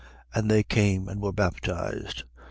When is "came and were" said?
0.63-1.31